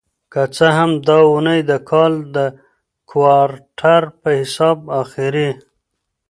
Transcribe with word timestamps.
که 0.33 0.41
څه 0.55 0.67
هم 0.77 0.91
دا 1.07 1.17
اونۍ 1.29 1.59
د 1.69 1.71
کال 1.89 2.13
د 2.35 2.37
کوارټر 3.09 4.03
په 4.21 4.29
حساب 4.39 4.77
اخېری 5.01 5.49